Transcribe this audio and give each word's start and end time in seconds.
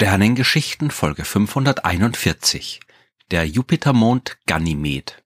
Sternengeschichten 0.00 0.92
Folge 0.92 1.24
541 1.24 2.78
Der 3.32 3.44
Jupitermond 3.48 4.38
Ganymed 4.46 5.24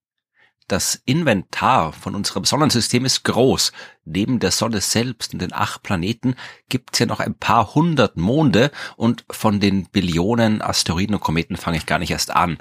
Das 0.67 1.03
Inventar 1.05 1.93
von 1.93 2.15
unserem 2.15 2.47
Sonnensystem 2.47 3.05
ist 3.05 3.23
groß. 3.23 3.73
Neben 4.07 4.41
der 4.41 4.51
Sonne 4.51 4.81
selbst 4.81 5.35
und 5.35 5.43
den 5.43 5.53
acht 5.53 5.83
Planeten 5.83 6.37
gibt's 6.71 6.99
ja 7.01 7.05
noch 7.05 7.21
ein 7.21 7.35
paar 7.35 7.75
hundert 7.75 8.17
Monde 8.17 8.71
und 8.97 9.27
von 9.31 9.61
den 9.61 9.91
Billionen 9.91 10.63
Asteroiden 10.63 11.17
und 11.17 11.21
Kometen 11.21 11.59
fange 11.59 11.77
ich 11.77 11.85
gar 11.85 11.99
nicht 11.99 12.13
erst 12.13 12.35
an. 12.35 12.57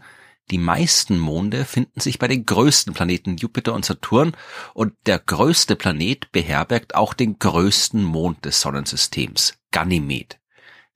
Die 0.50 0.58
meisten 0.58 1.18
Monde 1.18 1.64
finden 1.64 2.02
sich 2.02 2.20
bei 2.20 2.28
den 2.28 2.46
größten 2.46 2.94
Planeten 2.94 3.38
Jupiter 3.38 3.74
und 3.74 3.86
Saturn 3.86 4.36
und 4.74 4.96
der 5.06 5.18
größte 5.18 5.78
Planet 5.78 6.30
beherbergt 6.34 6.94
auch 6.94 7.14
den 7.14 7.40
größten 7.40 8.04
Mond 8.04 8.44
des 8.44 8.60
Sonnensystems, 8.60 9.54
Ganymed. 9.72 10.41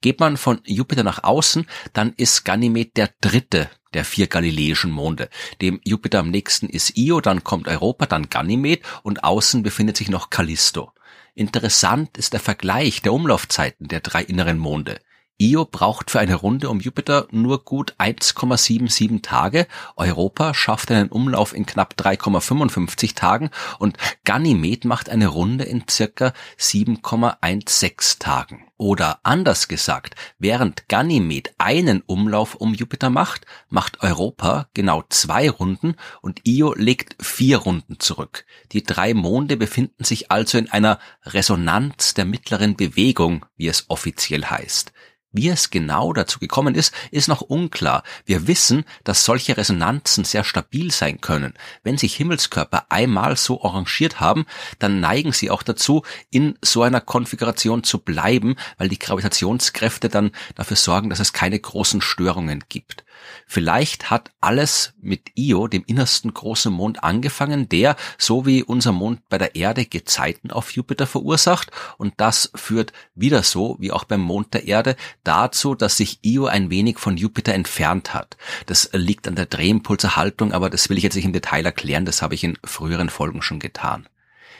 Geht 0.00 0.20
man 0.20 0.36
von 0.36 0.60
Jupiter 0.64 1.02
nach 1.02 1.24
außen, 1.24 1.66
dann 1.92 2.12
ist 2.16 2.44
Ganymed 2.44 2.96
der 2.96 3.10
dritte 3.20 3.70
der 3.94 4.04
vier 4.04 4.26
galileischen 4.26 4.90
Monde. 4.90 5.30
Dem 5.62 5.80
Jupiter 5.82 6.18
am 6.18 6.30
nächsten 6.30 6.68
ist 6.68 6.98
Io, 6.98 7.20
dann 7.22 7.44
kommt 7.44 7.66
Europa, 7.66 8.04
dann 8.04 8.28
Ganymed 8.28 8.82
und 9.02 9.24
außen 9.24 9.62
befindet 9.62 9.96
sich 9.96 10.10
noch 10.10 10.28
Callisto. 10.28 10.92
Interessant 11.34 12.16
ist 12.18 12.32
der 12.32 12.40
Vergleich 12.40 13.02
der 13.02 13.12
Umlaufzeiten 13.12 13.88
der 13.88 14.00
drei 14.00 14.22
inneren 14.22 14.58
Monde. 14.58 15.00
Io 15.38 15.66
braucht 15.66 16.10
für 16.10 16.18
eine 16.18 16.34
Runde 16.34 16.70
um 16.70 16.80
Jupiter 16.80 17.28
nur 17.30 17.62
gut 17.62 17.94
1,77 17.98 19.20
Tage, 19.20 19.66
Europa 19.94 20.54
schafft 20.54 20.90
einen 20.90 21.10
Umlauf 21.10 21.54
in 21.54 21.66
knapp 21.66 21.94
3,55 21.98 23.14
Tagen 23.14 23.50
und 23.78 23.98
Ganymed 24.24 24.86
macht 24.86 25.10
eine 25.10 25.26
Runde 25.26 25.64
in 25.64 25.84
circa 25.90 26.32
7,16 26.58 28.18
Tagen. 28.18 28.66
Oder 28.78 29.20
anders 29.24 29.68
gesagt, 29.68 30.14
während 30.38 30.88
Ganymed 30.88 31.54
einen 31.58 32.00
Umlauf 32.00 32.54
um 32.54 32.72
Jupiter 32.72 33.10
macht, 33.10 33.44
macht 33.68 34.02
Europa 34.02 34.68
genau 34.72 35.04
zwei 35.10 35.50
Runden 35.50 35.96
und 36.22 36.40
Io 36.46 36.72
legt 36.72 37.22
vier 37.22 37.58
Runden 37.58 38.00
zurück. 38.00 38.46
Die 38.72 38.84
drei 38.84 39.12
Monde 39.12 39.58
befinden 39.58 40.04
sich 40.04 40.30
also 40.30 40.56
in 40.56 40.70
einer 40.70 40.98
Resonanz 41.24 42.14
der 42.14 42.24
mittleren 42.24 42.74
Bewegung, 42.74 43.44
wie 43.58 43.68
es 43.68 43.84
offiziell 43.88 44.46
heißt. 44.46 44.92
Wie 45.36 45.50
es 45.50 45.68
genau 45.68 46.14
dazu 46.14 46.38
gekommen 46.38 46.74
ist, 46.74 46.94
ist 47.10 47.28
noch 47.28 47.42
unklar. 47.42 48.04
Wir 48.24 48.46
wissen, 48.46 48.84
dass 49.04 49.26
solche 49.26 49.58
Resonanzen 49.58 50.24
sehr 50.24 50.44
stabil 50.44 50.90
sein 50.90 51.20
können. 51.20 51.52
Wenn 51.82 51.98
sich 51.98 52.16
Himmelskörper 52.16 52.86
einmal 52.88 53.36
so 53.36 53.62
arrangiert 53.62 54.18
haben, 54.18 54.46
dann 54.78 55.00
neigen 55.00 55.32
sie 55.32 55.50
auch 55.50 55.62
dazu, 55.62 56.04
in 56.30 56.58
so 56.62 56.82
einer 56.82 57.02
Konfiguration 57.02 57.84
zu 57.84 57.98
bleiben, 57.98 58.56
weil 58.78 58.88
die 58.88 58.98
Gravitationskräfte 58.98 60.08
dann 60.08 60.30
dafür 60.54 60.78
sorgen, 60.78 61.10
dass 61.10 61.20
es 61.20 61.34
keine 61.34 61.60
großen 61.60 62.00
Störungen 62.00 62.64
gibt. 62.70 63.04
Vielleicht 63.46 64.10
hat 64.10 64.32
alles 64.40 64.94
mit 65.00 65.30
Io, 65.36 65.68
dem 65.68 65.84
innersten 65.86 66.32
großen 66.34 66.72
Mond, 66.72 67.04
angefangen, 67.04 67.68
der, 67.68 67.96
so 68.18 68.46
wie 68.46 68.62
unser 68.62 68.92
Mond 68.92 69.28
bei 69.28 69.38
der 69.38 69.54
Erde, 69.54 69.84
Gezeiten 69.84 70.50
auf 70.50 70.72
Jupiter 70.72 71.06
verursacht. 71.06 71.70
Und 71.98 72.14
das 72.16 72.50
führt 72.54 72.92
wieder 73.14 73.42
so, 73.42 73.76
wie 73.78 73.92
auch 73.92 74.04
beim 74.04 74.20
Mond 74.20 74.54
der 74.54 74.66
Erde, 74.66 74.96
dazu, 75.24 75.74
dass 75.74 75.96
sich 75.96 76.18
Io 76.22 76.46
ein 76.46 76.70
wenig 76.70 76.98
von 76.98 77.16
Jupiter 77.16 77.54
entfernt 77.54 78.14
hat. 78.14 78.36
Das 78.66 78.90
liegt 78.92 79.28
an 79.28 79.36
der 79.36 79.46
Drehimpulserhaltung, 79.46 80.52
aber 80.52 80.70
das 80.70 80.88
will 80.88 80.98
ich 80.98 81.04
jetzt 81.04 81.14
nicht 81.14 81.24
im 81.24 81.32
Detail 81.32 81.64
erklären, 81.64 82.04
das 82.04 82.22
habe 82.22 82.34
ich 82.34 82.44
in 82.44 82.58
früheren 82.64 83.10
Folgen 83.10 83.42
schon 83.42 83.60
getan. 83.60 84.08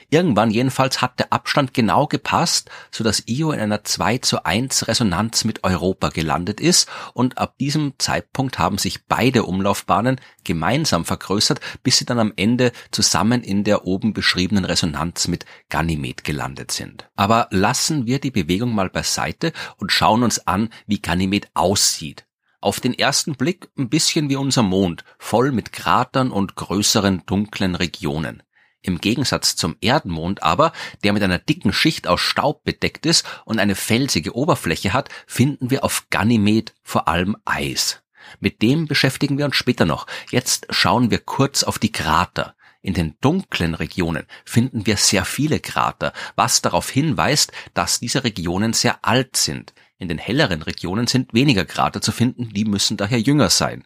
Irgendwann 0.09 0.51
jedenfalls 0.51 1.03
hat 1.03 1.19
der 1.19 1.33
Abstand 1.33 1.75
genau 1.75 2.07
gepasst, 2.07 2.71
so 2.91 3.03
dass 3.03 3.25
Io 3.27 3.51
in 3.51 3.61
einer 3.61 3.83
2 3.83 4.19
zu 4.19 4.45
1 4.45 4.87
Resonanz 4.87 5.45
mit 5.45 5.65
Europa 5.65 6.11
gelandet 6.11 6.61
ist 6.61 6.89
und 7.13 7.39
ab 7.39 7.59
diesem 7.59 7.95
Zeitpunkt 7.99 8.59
haben 8.59 8.79
sich 8.79 9.07
beide 9.07 9.45
Umlaufbahnen 9.45 10.21
gemeinsam 10.45 11.05
vergrößert, 11.05 11.61
bis 11.83 11.99
sie 11.99 12.05
dann 12.05 12.21
am 12.21 12.33
Ende 12.37 12.73
zusammen 12.93 13.43
in 13.43 13.65
der 13.65 13.85
oben 13.85 14.13
beschriebenen 14.13 14.65
Resonanz 14.65 15.27
mit 15.27 15.45
Ganymed 15.69 16.23
gelandet 16.23 16.71
sind. 16.71 17.09
Aber 17.17 17.49
lassen 17.51 18.07
wir 18.07 18.21
die 18.21 18.31
Bewegung 18.31 18.75
mal 18.75 18.91
beiseite 18.91 19.53
und 19.79 19.91
schauen 19.91 20.23
uns 20.23 20.47
an, 20.47 20.71
wie 20.87 21.01
Ganymed 21.01 21.49
aussieht. 21.55 22.27
Auf 22.61 22.81
den 22.81 22.95
ersten 22.95 23.35
Blick 23.35 23.69
ein 23.77 23.89
bisschen 23.89 24.29
wie 24.29 24.37
unser 24.37 24.63
Mond, 24.63 25.05
voll 25.19 25.53
mit 25.53 25.73
Kratern 25.73 26.31
und 26.31 26.57
größeren 26.57 27.23
dunklen 27.27 27.75
Regionen. 27.75 28.43
Im 28.87 28.99
Gegensatz 29.01 29.57
zum 29.57 29.77
Erdenmond 29.81 30.45
aber, 30.45 30.73
der 31.03 31.13
mit 31.13 31.23
einer 31.25 31.41
dicken 31.41 31.73
Schicht 31.73 32.07
aus 32.07 32.21
Staub 32.21 32.63
bedeckt 32.63 33.05
ist 33.05 33.27
und 33.45 33.59
eine 33.59 33.75
felsige 33.75 34.37
Oberfläche 34.37 34.93
hat, 34.93 35.09
finden 35.27 35.71
wir 35.71 35.83
auf 35.83 36.07
Ganymed 36.11 36.73
vor 36.85 37.09
allem 37.09 37.37
Eis. 37.45 38.03
Mit 38.39 38.63
dem 38.63 38.87
beschäftigen 38.87 39.39
wir 39.39 39.45
uns 39.45 39.57
später 39.57 39.87
noch. 39.87 40.07
Jetzt 40.31 40.69
schauen 40.71 41.11
wir 41.11 41.19
kurz 41.19 41.65
auf 41.65 41.81
die 41.81 41.91
Krater. 41.91 42.55
In 42.81 42.95
den 42.95 43.17
dunklen 43.21 43.75
Regionen 43.75 44.25
finden 44.45 44.87
wir 44.87 44.97
sehr 44.97 45.25
viele 45.25 45.59
Krater, 45.59 46.13
was 46.37 46.63
darauf 46.63 46.89
hinweist, 46.89 47.51
dass 47.75 47.99
diese 47.99 48.23
Regionen 48.23 48.73
sehr 48.73 49.05
alt 49.05 49.37
sind. 49.37 49.75
In 49.99 50.07
den 50.07 50.19
helleren 50.19 50.63
Regionen 50.63 51.09
sind 51.09 51.35
weniger 51.35 51.65
Krater 51.65 52.01
zu 52.01 52.13
finden, 52.13 52.51
die 52.51 52.65
müssen 52.65 52.97
daher 52.97 53.19
jünger 53.19 53.51
sein. 53.51 53.83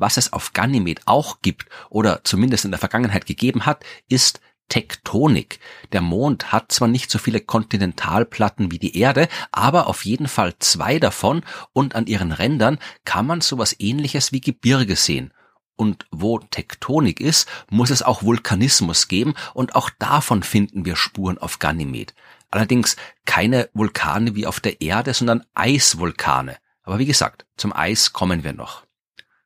Was 0.00 0.16
es 0.16 0.32
auf 0.32 0.54
Ganymed 0.54 1.02
auch 1.04 1.42
gibt 1.42 1.66
oder 1.90 2.24
zumindest 2.24 2.64
in 2.64 2.70
der 2.70 2.80
Vergangenheit 2.80 3.26
gegeben 3.26 3.66
hat, 3.66 3.84
ist 4.08 4.40
Tektonik. 4.70 5.60
Der 5.92 6.00
Mond 6.00 6.52
hat 6.52 6.72
zwar 6.72 6.88
nicht 6.88 7.10
so 7.10 7.18
viele 7.18 7.40
Kontinentalplatten 7.40 8.70
wie 8.70 8.78
die 8.78 8.96
Erde, 8.96 9.28
aber 9.52 9.88
auf 9.88 10.06
jeden 10.06 10.26
Fall 10.26 10.54
zwei 10.58 10.98
davon 10.98 11.42
und 11.74 11.94
an 11.94 12.06
ihren 12.06 12.32
Rändern 12.32 12.78
kann 13.04 13.26
man 13.26 13.42
sowas 13.42 13.76
ähnliches 13.78 14.32
wie 14.32 14.40
Gebirge 14.40 14.96
sehen. 14.96 15.34
Und 15.76 16.06
wo 16.10 16.38
Tektonik 16.38 17.20
ist, 17.20 17.46
muss 17.68 17.90
es 17.90 18.02
auch 18.02 18.22
Vulkanismus 18.22 19.06
geben 19.06 19.34
und 19.52 19.74
auch 19.74 19.90
davon 19.98 20.42
finden 20.42 20.86
wir 20.86 20.96
Spuren 20.96 21.36
auf 21.36 21.58
Ganymed. 21.58 22.14
Allerdings 22.50 22.96
keine 23.26 23.68
Vulkane 23.74 24.34
wie 24.34 24.46
auf 24.46 24.60
der 24.60 24.80
Erde, 24.80 25.12
sondern 25.12 25.44
Eisvulkane. 25.54 26.56
Aber 26.84 26.98
wie 26.98 27.06
gesagt, 27.06 27.44
zum 27.56 27.74
Eis 27.74 28.12
kommen 28.14 28.44
wir 28.44 28.54
noch. 28.54 28.84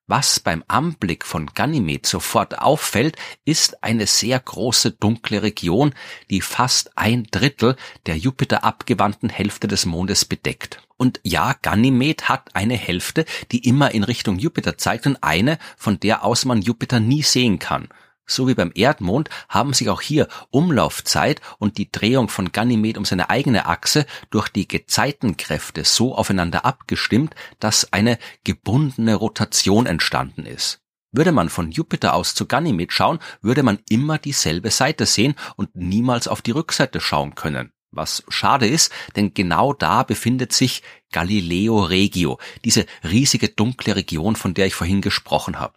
Was 0.07 0.39
beim 0.39 0.63
Anblick 0.69 1.25
von 1.25 1.47
Ganymed 1.47 2.05
sofort 2.05 2.59
auffällt, 2.59 3.17
ist 3.47 3.83
eine 3.83 4.07
sehr 4.07 4.39
große 4.39 4.91
dunkle 4.91 5.43
Region, 5.43 5.95
die 6.29 6.43
fast 6.43 6.99
ein 6.99 7.25
Drittel 7.31 7.77
der 8.05 8.19
Jupiter 8.19 8.65
abgewandten 8.65 9.31
Hälfte 9.31 9.67
des 9.67 9.87
Mondes 9.87 10.27
bedeckt. 10.27 10.83
Und 10.99 11.21
ja, 11.23 11.55
Ganymed 11.63 12.29
hat 12.29 12.55
eine 12.55 12.77
Hälfte, 12.77 13.25
die 13.51 13.67
immer 13.67 13.93
in 13.93 14.05
Richtung 14.05 14.39
Jupiter 14.39 14.77
zeigt 14.77 15.07
und 15.07 15.23
eine, 15.23 15.59
von 15.79 15.99
der 15.99 16.23
aus 16.23 16.45
man 16.45 16.61
Jupiter 16.61 17.01
nie 17.01 17.23
sehen 17.23 17.59
kann. 17.59 17.89
So 18.27 18.49
wie 18.49 18.55
beim 18.55 18.73
Erdmond 18.75 19.29
haben 19.49 19.75
sich 19.75 19.91
auch 19.91 20.01
hier 20.01 20.29
Umlaufzeit 20.51 21.41
und 21.59 21.77
die 21.77 21.93
Drehung 21.93 22.29
von 22.29 22.53
Ganymed 22.53 22.97
um 22.97 23.05
seine 23.05 23.29
eigene 23.29 23.67
Achse 23.67 24.07
durch 24.31 24.49
die 24.49 24.67
Gezeitenkräfte 24.67 25.85
so 25.85 26.15
aufeinander 26.15 26.65
abgestimmt, 26.65 27.35
dass 27.61 27.93
eine 27.93 28.19
gebundene 28.45 29.15
Rotation 29.15 29.87
entstanden 29.87 30.47
ist. 30.47 30.81
Würde 31.13 31.33
man 31.33 31.49
von 31.49 31.71
Jupiter 31.71 32.15
aus 32.15 32.35
zu 32.35 32.47
Ganymed 32.47 32.93
schauen, 32.93 33.21
würde 33.41 33.63
man 33.63 33.79
immer 33.89 34.19
dieselbe 34.19 34.71
Seite 34.71 35.07
sehen 35.07 35.35
und 35.57 35.77
niemals 35.77 36.27
auf 36.27 36.43
die 36.43 36.51
Rückseite 36.51 37.01
schauen 37.01 37.35
können. 37.35 37.71
Was 37.93 38.25
schade 38.29 38.67
ist, 38.67 38.91
denn 39.15 39.35
genau 39.35 39.73
da 39.73 40.03
befindet 40.03 40.53
sich 40.53 40.83
Galileo 41.13 41.85
Regio, 41.85 42.41
diese 42.65 42.87
riesige 43.05 43.49
dunkle 43.49 43.95
Region, 43.95 44.35
von 44.35 44.55
der 44.55 44.67
ich 44.67 44.75
vorhin 44.75 45.01
gesprochen 45.01 45.61
habe. 45.61 45.75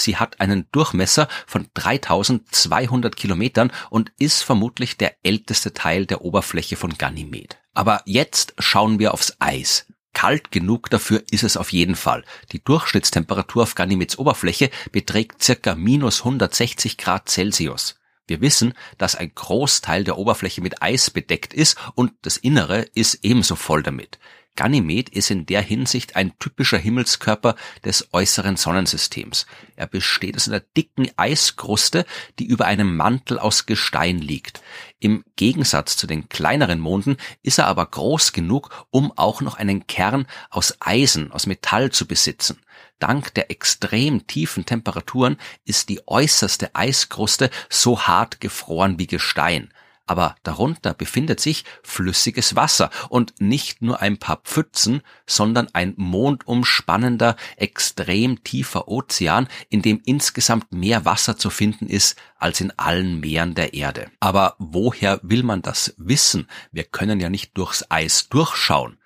Sie 0.00 0.16
hat 0.16 0.40
einen 0.40 0.66
Durchmesser 0.72 1.28
von 1.46 1.68
3200 1.74 3.16
Kilometern 3.16 3.72
und 3.90 4.12
ist 4.18 4.42
vermutlich 4.42 4.96
der 4.96 5.14
älteste 5.22 5.72
Teil 5.74 6.06
der 6.06 6.22
Oberfläche 6.22 6.76
von 6.76 6.96
Ganymed. 6.96 7.58
Aber 7.74 8.02
jetzt 8.04 8.54
schauen 8.58 8.98
wir 8.98 9.14
aufs 9.14 9.36
Eis. 9.38 9.86
Kalt 10.12 10.50
genug 10.50 10.90
dafür 10.90 11.22
ist 11.30 11.44
es 11.44 11.56
auf 11.56 11.72
jeden 11.72 11.94
Fall. 11.94 12.24
Die 12.52 12.62
Durchschnittstemperatur 12.62 13.62
auf 13.62 13.74
Ganymeds 13.74 14.18
Oberfläche 14.18 14.70
beträgt 14.90 15.42
circa 15.42 15.74
minus 15.74 16.20
160 16.20 16.98
Grad 16.98 17.28
Celsius. 17.28 17.96
Wir 18.26 18.40
wissen, 18.40 18.74
dass 18.98 19.16
ein 19.16 19.32
Großteil 19.34 20.04
der 20.04 20.18
Oberfläche 20.18 20.60
mit 20.60 20.82
Eis 20.82 21.10
bedeckt 21.10 21.52
ist 21.52 21.76
und 21.94 22.12
das 22.22 22.36
Innere 22.36 22.82
ist 22.94 23.20
ebenso 23.22 23.56
voll 23.56 23.82
damit. 23.82 24.18
Ganymed 24.60 25.08
ist 25.08 25.30
in 25.30 25.46
der 25.46 25.62
Hinsicht 25.62 26.16
ein 26.16 26.38
typischer 26.38 26.76
Himmelskörper 26.76 27.56
des 27.82 28.12
äußeren 28.12 28.58
Sonnensystems. 28.58 29.46
Er 29.74 29.86
besteht 29.86 30.36
aus 30.36 30.48
einer 30.48 30.60
dicken 30.60 31.08
Eiskruste, 31.16 32.04
die 32.38 32.44
über 32.44 32.66
einem 32.66 32.94
Mantel 32.94 33.38
aus 33.38 33.64
Gestein 33.64 34.18
liegt. 34.18 34.60
Im 34.98 35.24
Gegensatz 35.36 35.96
zu 35.96 36.06
den 36.06 36.28
kleineren 36.28 36.78
Monden 36.78 37.16
ist 37.42 37.56
er 37.56 37.68
aber 37.68 37.86
groß 37.86 38.34
genug, 38.34 38.68
um 38.90 39.16
auch 39.16 39.40
noch 39.40 39.56
einen 39.56 39.86
Kern 39.86 40.26
aus 40.50 40.76
Eisen, 40.80 41.32
aus 41.32 41.46
Metall 41.46 41.90
zu 41.90 42.06
besitzen. 42.06 42.58
Dank 42.98 43.32
der 43.32 43.50
extrem 43.50 44.26
tiefen 44.26 44.66
Temperaturen 44.66 45.38
ist 45.64 45.88
die 45.88 46.06
äußerste 46.06 46.74
Eiskruste 46.74 47.48
so 47.70 48.02
hart 48.02 48.42
gefroren 48.42 48.98
wie 48.98 49.06
Gestein 49.06 49.72
aber 50.10 50.34
darunter 50.42 50.92
befindet 50.92 51.38
sich 51.38 51.64
flüssiges 51.84 52.56
Wasser 52.56 52.90
und 53.10 53.40
nicht 53.40 53.80
nur 53.80 54.02
ein 54.02 54.18
paar 54.18 54.38
Pfützen, 54.38 55.02
sondern 55.24 55.68
ein 55.72 55.94
mondumspannender, 55.96 57.36
extrem 57.56 58.42
tiefer 58.42 58.88
Ozean, 58.88 59.46
in 59.68 59.82
dem 59.82 60.02
insgesamt 60.04 60.72
mehr 60.72 61.04
Wasser 61.04 61.36
zu 61.36 61.48
finden 61.48 61.86
ist 61.86 62.16
als 62.40 62.60
in 62.60 62.76
allen 62.76 63.20
Meeren 63.20 63.54
der 63.54 63.72
Erde. 63.72 64.10
Aber 64.18 64.56
woher 64.58 65.20
will 65.22 65.44
man 65.44 65.62
das 65.62 65.94
wissen? 65.96 66.48
Wir 66.72 66.82
können 66.82 67.20
ja 67.20 67.30
nicht 67.30 67.56
durchs 67.56 67.88
Eis 67.88 68.28
durchschauen 68.28 68.99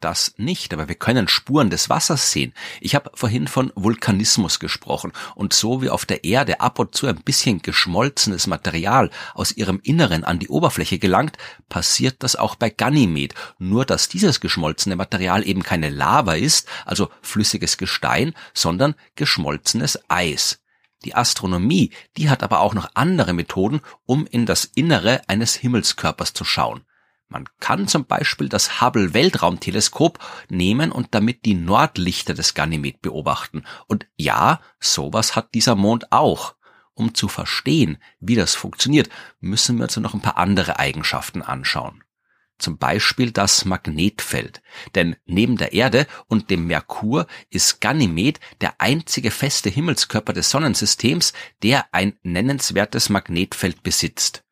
das 0.00 0.34
nicht, 0.36 0.72
aber 0.72 0.88
wir 0.88 0.94
können 0.94 1.28
Spuren 1.28 1.70
des 1.70 1.88
Wassers 1.88 2.32
sehen. 2.32 2.52
Ich 2.80 2.94
habe 2.94 3.10
vorhin 3.14 3.48
von 3.48 3.72
Vulkanismus 3.74 4.58
gesprochen 4.58 5.12
und 5.34 5.52
so 5.52 5.82
wie 5.82 5.90
auf 5.90 6.06
der 6.06 6.24
Erde 6.24 6.60
ab 6.60 6.78
und 6.78 6.94
zu 6.94 7.06
ein 7.06 7.22
bisschen 7.22 7.62
geschmolzenes 7.62 8.46
Material 8.46 9.10
aus 9.34 9.52
ihrem 9.52 9.80
Inneren 9.82 10.24
an 10.24 10.38
die 10.38 10.48
Oberfläche 10.48 10.98
gelangt, 10.98 11.36
passiert 11.68 12.22
das 12.22 12.36
auch 12.36 12.54
bei 12.54 12.70
Ganymed, 12.70 13.34
nur 13.58 13.84
dass 13.84 14.08
dieses 14.08 14.40
geschmolzene 14.40 14.96
Material 14.96 15.46
eben 15.46 15.62
keine 15.62 15.90
Lava 15.90 16.34
ist, 16.34 16.66
also 16.84 17.10
flüssiges 17.22 17.78
Gestein, 17.78 18.34
sondern 18.54 18.94
geschmolzenes 19.16 19.98
Eis. 20.08 20.60
Die 21.04 21.14
Astronomie, 21.14 21.92
die 22.16 22.28
hat 22.28 22.42
aber 22.42 22.60
auch 22.60 22.74
noch 22.74 22.90
andere 22.94 23.32
Methoden, 23.32 23.80
um 24.04 24.26
in 24.26 24.44
das 24.44 24.70
Innere 24.74 25.22
eines 25.28 25.54
Himmelskörpers 25.54 26.34
zu 26.34 26.44
schauen. 26.44 26.84
Man 27.30 27.48
kann 27.60 27.86
zum 27.86 28.06
Beispiel 28.06 28.48
das 28.48 28.80
Hubble 28.80 29.14
Weltraumteleskop 29.14 30.18
nehmen 30.48 30.90
und 30.90 31.14
damit 31.14 31.44
die 31.44 31.54
Nordlichter 31.54 32.34
des 32.34 32.54
Ganymed 32.54 33.00
beobachten. 33.02 33.62
Und 33.86 34.08
ja, 34.16 34.60
sowas 34.80 35.36
hat 35.36 35.54
dieser 35.54 35.76
Mond 35.76 36.10
auch. 36.10 36.56
Um 36.92 37.14
zu 37.14 37.28
verstehen, 37.28 37.98
wie 38.18 38.34
das 38.34 38.56
funktioniert, 38.56 39.08
müssen 39.38 39.78
wir 39.78 39.84
uns 39.84 39.96
noch 39.96 40.12
ein 40.12 40.20
paar 40.20 40.38
andere 40.38 40.80
Eigenschaften 40.80 41.40
anschauen. 41.40 42.02
Zum 42.58 42.78
Beispiel 42.78 43.30
das 43.30 43.64
Magnetfeld. 43.64 44.60
Denn 44.96 45.14
neben 45.24 45.56
der 45.56 45.72
Erde 45.72 46.08
und 46.26 46.50
dem 46.50 46.66
Merkur 46.66 47.28
ist 47.48 47.80
Ganymed 47.80 48.40
der 48.60 48.80
einzige 48.80 49.30
feste 49.30 49.70
Himmelskörper 49.70 50.32
des 50.32 50.50
Sonnensystems, 50.50 51.32
der 51.62 51.94
ein 51.94 52.18
nennenswertes 52.24 53.08
Magnetfeld 53.08 53.84
besitzt 53.84 54.42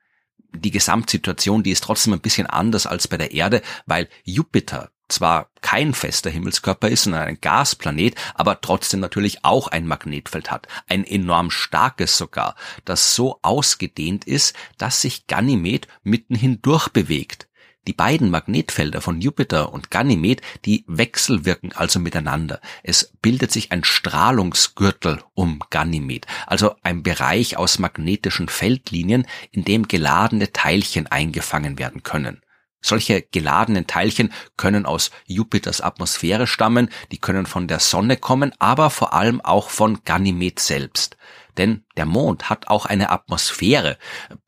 die 0.54 0.70
Gesamtsituation, 0.70 1.62
die 1.62 1.70
ist 1.70 1.84
trotzdem 1.84 2.14
ein 2.14 2.20
bisschen 2.20 2.46
anders 2.46 2.86
als 2.86 3.08
bei 3.08 3.16
der 3.16 3.32
Erde, 3.32 3.62
weil 3.86 4.08
Jupiter 4.24 4.90
zwar 5.08 5.50
kein 5.62 5.94
fester 5.94 6.30
Himmelskörper 6.30 6.88
ist, 6.88 7.04
sondern 7.04 7.22
ein 7.22 7.40
Gasplanet, 7.40 8.14
aber 8.34 8.60
trotzdem 8.60 9.00
natürlich 9.00 9.44
auch 9.44 9.68
ein 9.68 9.86
Magnetfeld 9.86 10.50
hat, 10.50 10.68
ein 10.86 11.04
enorm 11.04 11.50
starkes 11.50 12.18
sogar, 12.18 12.54
das 12.84 13.14
so 13.14 13.38
ausgedehnt 13.42 14.26
ist, 14.26 14.54
dass 14.76 15.00
sich 15.00 15.26
Ganymed 15.26 15.88
mitten 16.02 16.34
hindurch 16.34 16.88
bewegt. 16.88 17.47
Die 17.88 17.94
beiden 17.94 18.28
Magnetfelder 18.28 19.00
von 19.00 19.22
Jupiter 19.22 19.72
und 19.72 19.90
Ganymed, 19.90 20.42
die 20.66 20.84
wechselwirken 20.88 21.72
also 21.72 21.98
miteinander. 21.98 22.60
Es 22.82 23.14
bildet 23.22 23.50
sich 23.50 23.72
ein 23.72 23.82
Strahlungsgürtel 23.82 25.22
um 25.32 25.60
Ganymed, 25.70 26.26
also 26.46 26.74
ein 26.82 27.02
Bereich 27.02 27.56
aus 27.56 27.78
magnetischen 27.78 28.50
Feldlinien, 28.50 29.26
in 29.52 29.64
dem 29.64 29.88
geladene 29.88 30.52
Teilchen 30.52 31.06
eingefangen 31.06 31.78
werden 31.78 32.02
können. 32.02 32.42
Solche 32.82 33.22
geladenen 33.22 33.86
Teilchen 33.86 34.34
können 34.58 34.84
aus 34.84 35.10
Jupiters 35.24 35.80
Atmosphäre 35.80 36.46
stammen, 36.46 36.90
die 37.10 37.18
können 37.18 37.46
von 37.46 37.68
der 37.68 37.78
Sonne 37.78 38.18
kommen, 38.18 38.52
aber 38.58 38.90
vor 38.90 39.14
allem 39.14 39.40
auch 39.40 39.70
von 39.70 40.04
Ganymed 40.04 40.60
selbst. 40.60 41.16
Denn 41.58 41.84
der 41.96 42.06
Mond 42.06 42.48
hat 42.48 42.68
auch 42.68 42.86
eine 42.86 43.10
Atmosphäre, 43.10 43.98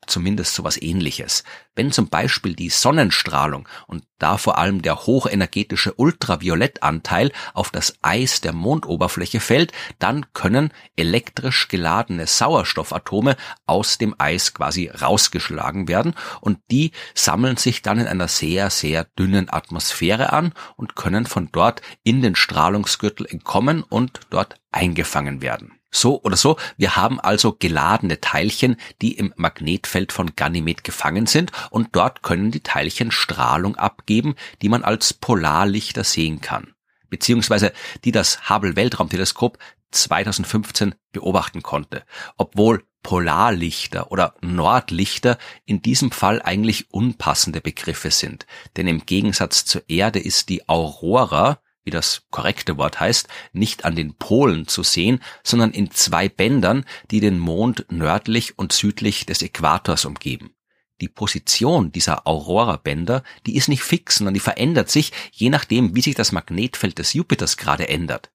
zumindest 0.07 0.55
sowas 0.55 0.81
ähnliches. 0.81 1.43
Wenn 1.75 1.91
zum 1.91 2.07
Beispiel 2.07 2.55
die 2.55 2.69
Sonnenstrahlung 2.69 3.67
und 3.87 4.03
da 4.17 4.37
vor 4.37 4.57
allem 4.57 4.81
der 4.81 5.05
hochenergetische 5.05 5.93
Ultraviolettanteil 5.93 7.31
auf 7.53 7.69
das 7.69 7.95
Eis 8.01 8.39
der 8.39 8.53
Mondoberfläche 8.53 9.41
fällt, 9.41 9.73
dann 9.99 10.31
können 10.33 10.71
elektrisch 10.95 11.67
geladene 11.67 12.27
Sauerstoffatome 12.27 13.35
aus 13.65 13.97
dem 13.97 14.15
Eis 14.17 14.53
quasi 14.53 14.87
rausgeschlagen 14.87 15.87
werden 15.89 16.13
und 16.39 16.59
die 16.71 16.91
sammeln 17.15 17.57
sich 17.57 17.81
dann 17.81 17.99
in 17.99 18.07
einer 18.07 18.29
sehr, 18.29 18.69
sehr 18.69 19.05
dünnen 19.19 19.49
Atmosphäre 19.49 20.31
an 20.31 20.53
und 20.77 20.95
können 20.95 21.25
von 21.25 21.49
dort 21.51 21.81
in 22.03 22.21
den 22.21 22.35
Strahlungsgürtel 22.35 23.25
entkommen 23.25 23.83
und 23.83 24.21
dort 24.29 24.55
eingefangen 24.71 25.41
werden. 25.41 25.80
So 25.91 26.21
oder 26.23 26.37
so, 26.37 26.57
wir 26.77 26.95
haben 26.95 27.19
also 27.19 27.55
geladene 27.59 28.21
Teilchen, 28.21 28.77
die 29.01 29.17
im 29.17 29.33
Magnetfeld 29.35 30.13
von 30.13 30.35
Ganymed 30.37 30.85
gefangen 30.85 31.27
sind 31.27 31.51
und 31.69 31.89
dort 31.91 32.23
können 32.23 32.49
die 32.49 32.61
Teilchen 32.61 33.11
Strahlung 33.11 33.75
abgeben, 33.75 34.35
die 34.61 34.69
man 34.69 34.83
als 34.83 35.13
Polarlichter 35.13 36.05
sehen 36.05 36.39
kann, 36.39 36.73
beziehungsweise 37.09 37.73
die 38.05 38.13
das 38.13 38.49
Hubble 38.49 38.77
Weltraumteleskop 38.77 39.57
2015 39.91 40.95
beobachten 41.11 41.61
konnte, 41.61 42.03
obwohl 42.37 42.85
Polarlichter 43.03 44.11
oder 44.11 44.35
Nordlichter 44.41 45.37
in 45.65 45.81
diesem 45.81 46.11
Fall 46.11 46.41
eigentlich 46.41 46.93
unpassende 46.93 47.59
Begriffe 47.59 48.11
sind, 48.11 48.45
denn 48.77 48.87
im 48.87 49.05
Gegensatz 49.05 49.65
zur 49.65 49.83
Erde 49.89 50.19
ist 50.19 50.49
die 50.49 50.69
Aurora 50.69 51.59
wie 51.83 51.91
das 51.91 52.23
korrekte 52.29 52.77
Wort 52.77 52.99
heißt, 52.99 53.27
nicht 53.53 53.85
an 53.85 53.95
den 53.95 54.13
Polen 54.15 54.67
zu 54.67 54.83
sehen, 54.83 55.21
sondern 55.43 55.71
in 55.71 55.91
zwei 55.91 56.29
Bändern, 56.29 56.85
die 57.09 57.19
den 57.19 57.39
Mond 57.39 57.85
nördlich 57.89 58.57
und 58.57 58.71
südlich 58.71 59.25
des 59.25 59.41
Äquators 59.41 60.05
umgeben. 60.05 60.53
Die 61.01 61.09
Position 61.09 61.91
dieser 61.91 62.27
Aurora-Bänder, 62.27 63.23
die 63.47 63.55
ist 63.55 63.69
nicht 63.69 63.81
fix, 63.81 64.17
sondern 64.17 64.35
die 64.35 64.39
verändert 64.39 64.89
sich, 64.91 65.11
je 65.31 65.49
nachdem, 65.49 65.95
wie 65.95 66.01
sich 66.01 66.13
das 66.13 66.31
Magnetfeld 66.31 66.99
des 66.99 67.13
Jupiters 67.13 67.57
gerade 67.57 67.89
ändert. 67.89 68.31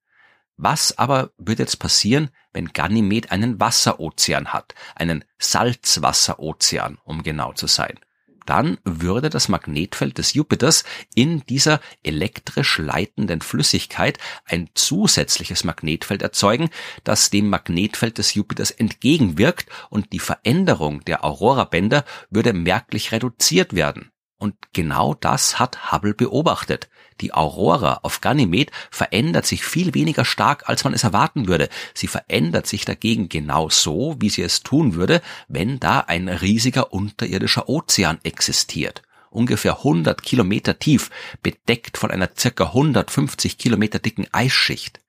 Was 0.56 0.96
aber 0.98 1.30
wird 1.36 1.60
jetzt 1.60 1.78
passieren, 1.78 2.30
wenn 2.52 2.72
Ganymed 2.72 3.30
einen 3.30 3.60
Wasserozean 3.60 4.52
hat, 4.52 4.74
einen 4.94 5.24
Salzwasserozean, 5.38 6.98
um 7.04 7.22
genau 7.22 7.52
zu 7.52 7.66
sein? 7.66 8.00
Dann 8.46 8.78
würde 8.84 9.28
das 9.28 9.48
Magnetfeld 9.48 10.18
des 10.18 10.34
Jupiters 10.34 10.84
in 11.14 11.42
dieser 11.46 11.80
elektrisch 12.02 12.78
leitenden 12.78 13.40
Flüssigkeit 13.42 14.18
ein 14.44 14.70
zusätzliches 14.74 15.64
Magnetfeld 15.64 16.22
erzeugen, 16.22 16.70
das 17.04 17.30
dem 17.30 17.50
Magnetfeld 17.50 18.18
des 18.18 18.34
Jupiters 18.34 18.70
entgegenwirkt 18.70 19.68
und 19.90 20.12
die 20.12 20.20
Veränderung 20.20 21.04
der 21.04 21.24
Aurorabänder 21.24 22.04
würde 22.30 22.52
merklich 22.52 23.12
reduziert 23.12 23.74
werden. 23.74 24.10
Und 24.38 24.54
genau 24.72 25.14
das 25.14 25.58
hat 25.58 25.92
Hubble 25.92 26.14
beobachtet. 26.14 26.88
Die 27.22 27.32
Aurora 27.32 28.00
auf 28.02 28.20
Ganymed 28.20 28.70
verändert 28.90 29.46
sich 29.46 29.64
viel 29.64 29.94
weniger 29.94 30.26
stark, 30.26 30.68
als 30.68 30.84
man 30.84 30.92
es 30.92 31.04
erwarten 31.04 31.48
würde. 31.48 31.70
Sie 31.94 32.06
verändert 32.06 32.66
sich 32.66 32.84
dagegen 32.84 33.30
genau 33.30 33.70
so, 33.70 34.16
wie 34.18 34.28
sie 34.28 34.42
es 34.42 34.62
tun 34.62 34.94
würde, 34.94 35.22
wenn 35.48 35.80
da 35.80 36.00
ein 36.00 36.28
riesiger 36.28 36.92
unterirdischer 36.92 37.68
Ozean 37.70 38.18
existiert. 38.22 39.02
Ungefähr 39.30 39.78
100 39.78 40.22
Kilometer 40.22 40.78
tief, 40.78 41.10
bedeckt 41.42 41.96
von 41.96 42.10
einer 42.10 42.30
circa 42.36 42.64
150 42.64 43.56
Kilometer 43.56 43.98
dicken 43.98 44.26
Eisschicht. 44.32 45.00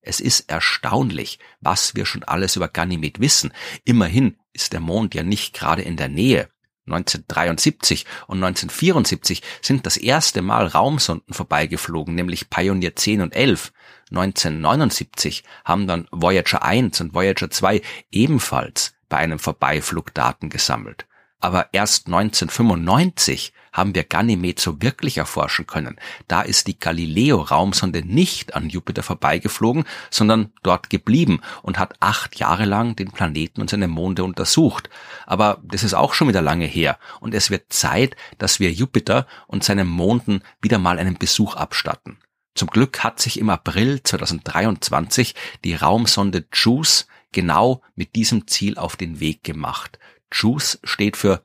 Es 0.00 0.20
ist 0.20 0.50
erstaunlich, 0.50 1.38
was 1.60 1.94
wir 1.94 2.06
schon 2.06 2.24
alles 2.24 2.56
über 2.56 2.68
Ganymed 2.68 3.20
wissen. 3.20 3.52
Immerhin 3.84 4.36
ist 4.52 4.72
der 4.72 4.80
Mond 4.80 5.14
ja 5.14 5.22
nicht 5.22 5.54
gerade 5.54 5.82
in 5.82 5.96
der 5.96 6.08
Nähe. 6.08 6.48
1973 6.92 8.04
und 8.26 8.42
1974 8.42 9.42
sind 9.62 9.86
das 9.86 9.96
erste 9.96 10.42
Mal 10.42 10.66
Raumsonden 10.66 11.34
vorbeigeflogen, 11.34 12.14
nämlich 12.14 12.50
Pioneer 12.50 12.96
10 12.96 13.22
und 13.22 13.34
11. 13.34 13.72
1979 14.10 15.44
haben 15.64 15.86
dann 15.86 16.08
Voyager 16.10 16.62
1 16.62 17.00
und 17.00 17.14
Voyager 17.14 17.50
2 17.50 17.82
ebenfalls 18.10 18.94
bei 19.08 19.18
einem 19.18 19.38
Vorbeiflug 19.38 20.14
Daten 20.14 20.48
gesammelt. 20.48 21.06
Aber 21.40 21.68
erst 21.72 22.06
1995 22.06 23.52
haben 23.78 23.94
wir 23.94 24.04
Ganymed 24.04 24.60
so 24.60 24.82
wirklich 24.82 25.16
erforschen 25.16 25.66
können. 25.66 25.96
Da 26.26 26.42
ist 26.42 26.66
die 26.66 26.78
Galileo-Raumsonde 26.78 28.02
nicht 28.04 28.54
an 28.54 28.68
Jupiter 28.68 29.02
vorbeigeflogen, 29.02 29.84
sondern 30.10 30.52
dort 30.62 30.90
geblieben 30.90 31.40
und 31.62 31.78
hat 31.78 31.94
acht 32.00 32.38
Jahre 32.38 32.64
lang 32.64 32.96
den 32.96 33.10
Planeten 33.10 33.60
und 33.60 33.70
seine 33.70 33.88
Monde 33.88 34.24
untersucht. 34.24 34.90
Aber 35.26 35.60
das 35.62 35.82
ist 35.82 35.94
auch 35.94 36.12
schon 36.12 36.28
wieder 36.28 36.42
lange 36.42 36.66
her 36.66 36.98
und 37.20 37.34
es 37.34 37.50
wird 37.50 37.72
Zeit, 37.72 38.16
dass 38.36 38.60
wir 38.60 38.72
Jupiter 38.72 39.26
und 39.46 39.64
seinen 39.64 39.88
Monden 39.88 40.42
wieder 40.60 40.78
mal 40.78 40.98
einen 40.98 41.16
Besuch 41.16 41.54
abstatten. 41.54 42.18
Zum 42.54 42.68
Glück 42.68 43.04
hat 43.04 43.20
sich 43.20 43.38
im 43.38 43.50
April 43.50 44.02
2023 44.02 45.36
die 45.64 45.74
Raumsonde 45.74 46.44
JUICE 46.52 47.06
genau 47.30 47.82
mit 47.94 48.16
diesem 48.16 48.48
Ziel 48.48 48.76
auf 48.78 48.96
den 48.96 49.20
Weg 49.20 49.44
gemacht. 49.44 49.98
JUICE 50.32 50.80
steht 50.84 51.16
für 51.16 51.42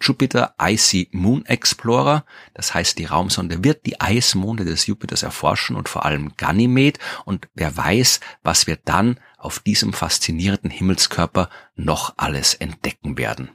Jupiter 0.00 0.54
Icy 0.60 1.08
Moon 1.12 1.46
Explorer. 1.46 2.24
Das 2.52 2.74
heißt, 2.74 2.98
die 2.98 3.06
Raumsonde 3.06 3.64
wird 3.64 3.86
die 3.86 4.00
Eismonde 4.00 4.64
des 4.64 4.86
Jupiters 4.86 5.22
erforschen 5.22 5.76
und 5.76 5.88
vor 5.88 6.04
allem 6.04 6.36
Ganymed. 6.36 6.98
Und 7.24 7.48
wer 7.54 7.76
weiß, 7.76 8.20
was 8.42 8.66
wir 8.66 8.76
dann 8.76 9.18
auf 9.38 9.60
diesem 9.60 9.92
faszinierenden 9.92 10.70
Himmelskörper 10.70 11.48
noch 11.76 12.14
alles 12.16 12.54
entdecken 12.54 13.18
werden. 13.18 13.50